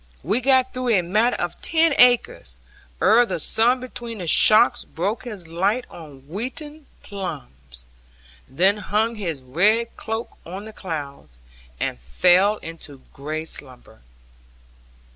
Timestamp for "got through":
0.41-0.89